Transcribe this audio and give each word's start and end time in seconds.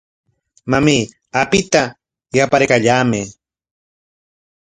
Mamay, 0.71 1.01
apita 1.41 1.81
yaparkallamay. 2.37 3.25